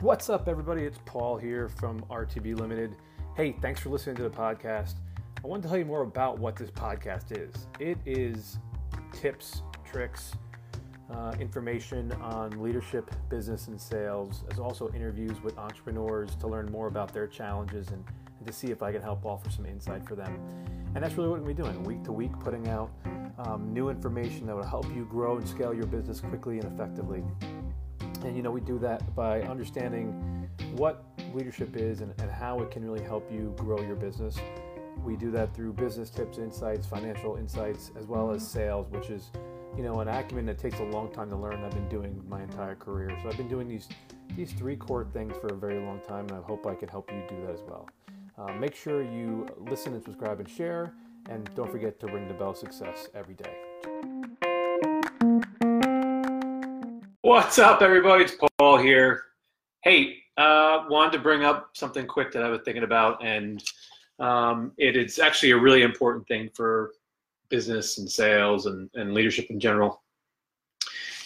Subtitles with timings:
[0.00, 0.84] What's up, everybody?
[0.84, 2.96] It's Paul here from RTB Limited.
[3.36, 4.94] Hey, thanks for listening to the podcast.
[5.44, 7.66] I want to tell you more about what this podcast is.
[7.78, 8.56] It is
[9.12, 10.32] tips, tricks,
[11.12, 16.86] uh, information on leadership, business, and sales, as also interviews with entrepreneurs to learn more
[16.86, 18.02] about their challenges and,
[18.38, 20.34] and to see if I can help offer some insight for them.
[20.94, 22.90] And that's really what we're doing, week to week, putting out
[23.38, 27.22] um, new information that will help you grow and scale your business quickly and effectively.
[28.24, 32.70] And you know, we do that by understanding what leadership is and, and how it
[32.70, 34.36] can really help you grow your business.
[35.04, 39.30] We do that through business tips, insights, financial insights, as well as sales, which is,
[39.76, 41.64] you know, an acumen that takes a long time to learn.
[41.64, 43.16] I've been doing my entire career.
[43.22, 43.88] So I've been doing these
[44.36, 47.10] these three core things for a very long time, and I hope I can help
[47.10, 47.88] you do that as well.
[48.38, 50.94] Uh, make sure you listen and subscribe and share,
[51.28, 53.69] and don't forget to ring the bell success every day.
[57.30, 58.24] What's up, everybody?
[58.24, 59.26] It's Paul here.
[59.84, 63.62] Hey, uh, wanted to bring up something quick that I was thinking about, and
[64.18, 66.90] um, it is actually a really important thing for
[67.48, 70.02] business and sales and, and leadership in general.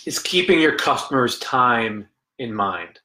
[0.05, 2.07] Is keeping your customers' time
[2.39, 3.01] in mind.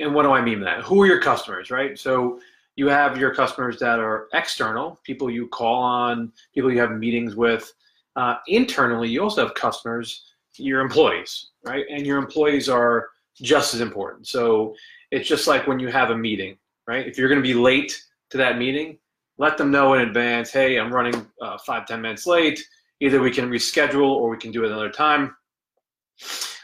[0.00, 0.82] And what do I mean by that?
[0.82, 1.96] Who are your customers, right?
[1.96, 2.40] So
[2.74, 7.36] you have your customers that are external, people you call on, people you have meetings
[7.36, 7.72] with.
[8.16, 11.84] Uh, internally, you also have customers, your employees, right?
[11.90, 13.08] And your employees are
[13.40, 14.26] just as important.
[14.26, 14.74] So
[15.10, 17.06] it's just like when you have a meeting, right?
[17.06, 18.98] If you're going to be late to that meeting,
[19.38, 22.60] let them know in advance, hey, I'm running uh, five, ten minutes late.
[23.00, 25.36] Either we can reschedule or we can do it another time.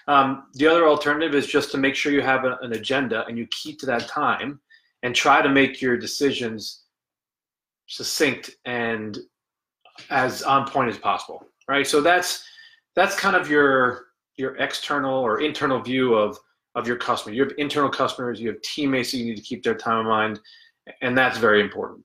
[0.07, 3.37] Um, the other alternative is just to make sure you have a, an agenda and
[3.37, 4.61] you keep to that time
[5.03, 6.83] and try to make your decisions
[7.87, 9.19] succinct and
[10.11, 11.87] as on point as possible, right?
[11.87, 12.45] So that's
[12.97, 16.39] that's kind of your your external or internal view of
[16.75, 17.35] of your customer.
[17.35, 20.07] You have internal customers, you have teammates that you need to keep their time in
[20.07, 20.41] mind,
[21.03, 22.05] and that's very important.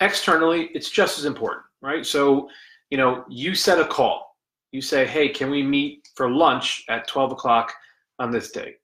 [0.00, 2.04] Externally, it's just as important, right?
[2.04, 2.48] So,
[2.90, 4.36] you know, you set a call.
[4.72, 7.72] You say, hey, can we meet for lunch at 12 o'clock
[8.18, 8.74] on this day?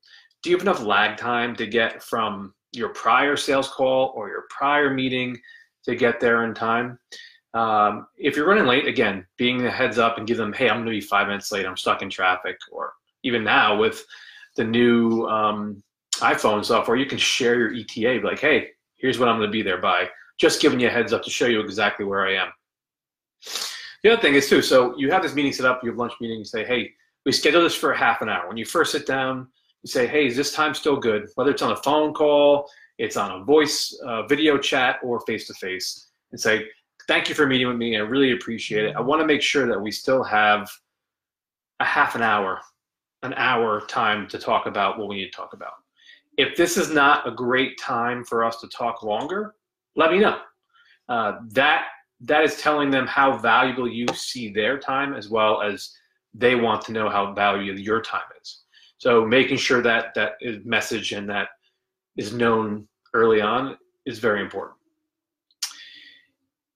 [0.42, 4.44] Do you have enough lag time to get from your prior sales call or your
[4.50, 5.36] prior meeting
[5.84, 6.98] to get there in time?
[7.54, 10.76] Um, if you're running late, again, being a heads up and give them, hey, I'm
[10.76, 11.66] going to be five minutes late.
[11.66, 12.58] I'm stuck in traffic.
[12.70, 12.92] Or
[13.22, 14.04] even now with
[14.56, 15.82] the new um,
[16.16, 18.20] iPhone software, you can share your ETA.
[18.20, 20.08] Be Like, hey, here's what I'm going to be there by.
[20.38, 22.48] Just giving you a heads up to show you exactly where I am.
[24.02, 26.12] The other thing is too, so you have this meeting set up, you have lunch
[26.20, 26.92] meeting, you say, hey,
[27.24, 28.46] we schedule this for half an hour.
[28.46, 29.48] When you first sit down,
[29.82, 31.28] you say, hey, is this time still good?
[31.34, 32.68] Whether it's on a phone call,
[32.98, 36.66] it's on a voice, uh, video chat, or face to face, and say,
[37.08, 37.96] thank you for meeting with me.
[37.96, 38.96] I really appreciate it.
[38.96, 40.70] I want to make sure that we still have
[41.80, 42.60] a half an hour,
[43.22, 45.72] an hour time to talk about what we need to talk about.
[46.36, 49.54] If this is not a great time for us to talk longer,
[49.94, 50.38] let me know.
[51.08, 51.86] Uh, that
[52.20, 55.92] that is telling them how valuable you see their time as well as
[56.34, 58.62] they want to know how valuable your time is.
[58.98, 60.34] So making sure that that
[60.64, 61.48] message and that
[62.16, 64.76] is known early on is very important.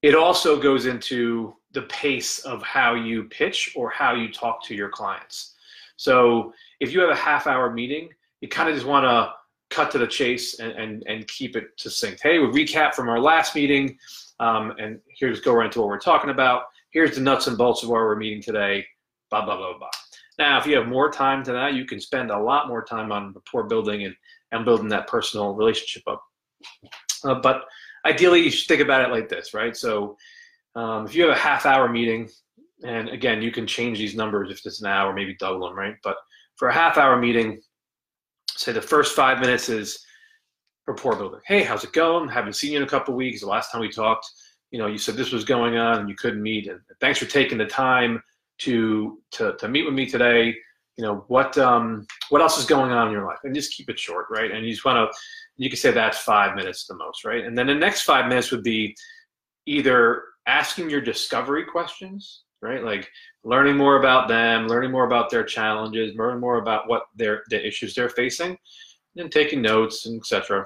[0.02, 4.74] It also goes into the pace of how you pitch or how you talk to
[4.74, 5.54] your clients.
[5.96, 8.08] So if you have a half hour meeting,
[8.40, 9.32] you kind of just want to
[9.68, 12.20] cut to the chase and, and, and keep it succinct.
[12.22, 13.98] Hey, we recap from our last meeting,
[14.40, 16.64] um, and here's go right into what we're talking about.
[16.90, 18.84] Here's the nuts and bolts of why we're meeting today,
[19.30, 19.88] blah, blah, blah, blah.
[20.38, 23.12] Now, if you have more time to that, you can spend a lot more time
[23.12, 24.16] on rapport building and,
[24.52, 26.24] and building that personal relationship up.
[27.22, 27.64] Uh, but
[28.04, 29.76] ideally, you should think about it like this, right?
[29.76, 30.16] So
[30.74, 32.28] um, if you have a half hour meeting,
[32.84, 35.96] and again, you can change these numbers if it's an hour, maybe double them, right?
[36.02, 36.16] But
[36.56, 37.60] for a half hour meeting,
[38.56, 40.04] say the first five minutes is
[40.86, 41.40] rapport building.
[41.46, 42.28] Hey, how's it going?
[42.28, 43.40] Haven't seen you in a couple weeks.
[43.40, 44.26] The last time we talked,
[44.70, 46.68] you know, you said this was going on and you couldn't meet.
[46.68, 48.22] And thanks for taking the time
[48.58, 50.54] to to, to meet with me today.
[50.96, 53.38] You know, what um, what else is going on in your life?
[53.44, 54.50] And just keep it short, right?
[54.50, 55.18] And you just want to
[55.60, 57.44] you can say that's five minutes the most, right?
[57.44, 58.96] And then the next five minutes would be
[59.66, 62.82] either asking your discovery questions, right?
[62.82, 63.10] Like
[63.44, 67.64] learning more about them, learning more about their challenges, learning more about what their the
[67.64, 68.56] issues they're facing,
[69.18, 70.64] and taking notes and etc.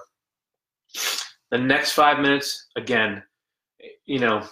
[1.50, 3.20] The next five minutes, again,
[4.06, 4.46] you know,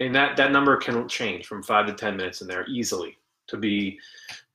[0.00, 3.58] and that that number can change from five to ten minutes in there easily to
[3.58, 3.98] be,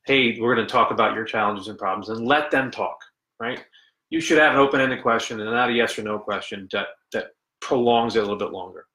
[0.04, 2.98] hey, we're going to talk about your challenges and problems, and let them talk,
[3.38, 3.64] right?
[4.10, 7.28] You should have an open-ended question and not a yes or no question that, that
[7.60, 8.86] prolongs it a little bit longer.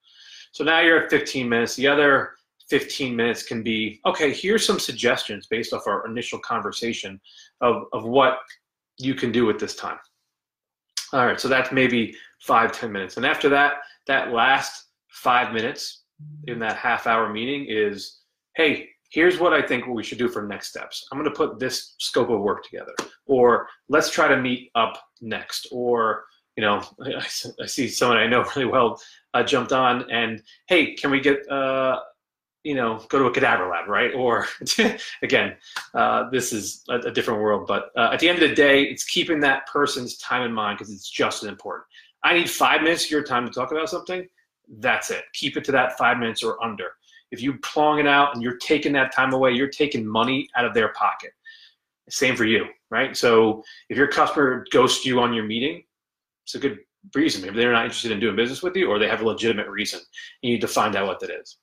[0.52, 1.76] So now you're at 15 minutes.
[1.76, 2.36] The other
[2.70, 7.20] 15 minutes can be, okay, here's some suggestions based off our initial conversation
[7.62, 8.40] of, of what
[8.98, 9.98] you can do with this time.
[11.12, 13.18] All right, so that's maybe five, ten minutes.
[13.18, 13.76] And after that,
[14.08, 16.04] that last five minutes
[16.48, 18.20] in that half hour meeting is,
[18.56, 21.08] hey, here's what I think we should do for next steps.
[21.12, 22.94] I'm going to put this scope of work together,
[23.26, 26.26] or let's try to meet up next, or
[26.56, 27.26] you know, I,
[27.62, 29.02] I see someone I know really well
[29.34, 32.00] uh, jumped on, and hey, can we get uh,
[32.64, 34.14] you know, go to a cadaver lab, right?
[34.14, 34.48] Or
[35.24, 35.56] again,
[35.94, 37.66] uh, this is a, a, different world.
[37.68, 40.78] But uh, at the end of the day, it's keeping that person's time in mind
[40.78, 41.86] because it's just as important.
[42.24, 44.28] I need five minutes of your time to talk about something.
[44.80, 45.24] That's it.
[45.34, 46.92] Keep it to that five minutes or under.
[47.31, 50.66] If you're plowing it out and you're taking that time away, you're taking money out
[50.66, 51.31] of their pocket.
[52.10, 53.16] Same for you, right?
[53.16, 55.84] So if your customer ghosts you on your meeting,
[56.44, 56.80] it's a good
[57.14, 57.44] reason.
[57.44, 60.00] Maybe they're not interested in doing business with you or they have a legitimate reason.
[60.42, 61.58] You need to find out what that is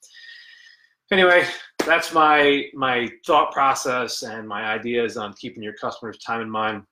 [1.11, 1.47] anyway,
[1.85, 6.83] that's my my thought process and my ideas on keeping your customers' time in mind.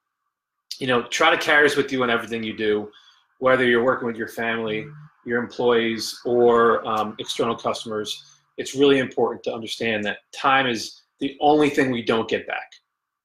[0.79, 2.91] You know, try to carry this with you in everything you do,
[3.39, 4.87] whether you're working with your family,
[5.25, 8.34] your employees, or um, external customers.
[8.57, 12.71] It's really important to understand that time is the only thing we don't get back,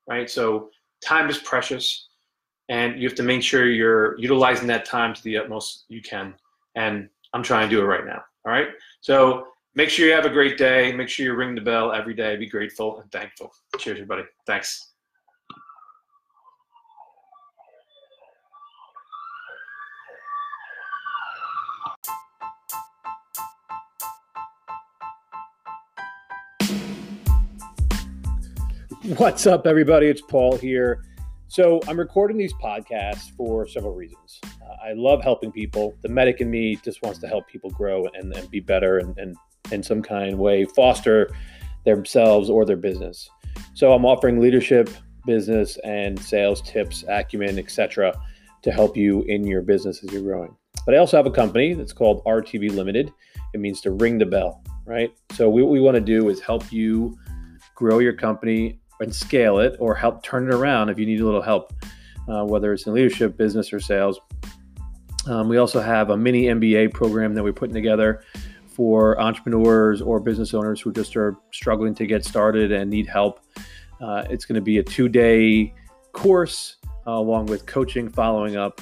[0.07, 0.29] right?
[0.29, 0.69] So
[1.03, 2.09] time is precious,
[2.69, 6.35] and you have to make sure you're utilizing that time to the utmost you can.
[6.75, 8.21] And I'm trying to do it right now.
[8.45, 8.67] All right.
[9.01, 10.91] So Make sure you have a great day.
[10.91, 12.35] Make sure you ring the bell every day.
[12.35, 13.53] Be grateful and thankful.
[13.77, 14.23] Cheers, everybody.
[14.45, 14.88] Thanks.
[29.17, 30.05] What's up, everybody?
[30.05, 31.03] It's Paul here.
[31.47, 34.39] So, I'm recording these podcasts for several reasons.
[34.45, 35.95] Uh, I love helping people.
[36.03, 39.17] The medic in me just wants to help people grow and, and be better and,
[39.17, 39.35] and
[39.71, 41.31] in some kind way foster
[41.85, 43.27] themselves or their business.
[43.73, 44.91] So I'm offering leadership,
[45.25, 48.13] business, and sales tips, acumen, etc.,
[48.61, 50.55] to help you in your business as you're growing.
[50.85, 53.11] But I also have a company that's called RTB Limited.
[53.55, 55.11] It means to ring the bell, right?
[55.31, 57.17] So what we want to do is help you
[57.73, 61.25] grow your company and scale it, or help turn it around if you need a
[61.25, 61.73] little help,
[62.27, 64.19] uh, whether it's in leadership, business, or sales.
[65.27, 68.23] Um, we also have a mini MBA program that we're putting together
[68.65, 73.41] for entrepreneurs or business owners who just are struggling to get started and need help.
[74.01, 75.73] Uh, it's going to be a two day
[76.13, 78.81] course uh, along with coaching, following up,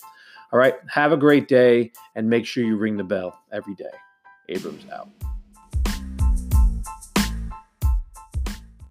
[0.52, 3.84] All right, have a great day and make sure you ring the bell every day.
[4.50, 5.08] Abrams out.